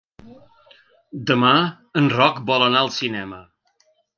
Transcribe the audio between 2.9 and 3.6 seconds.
cinema.